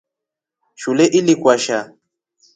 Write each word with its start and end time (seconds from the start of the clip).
Shule 0.75 1.05
ili 1.05 1.35
kwasha. 1.35 1.93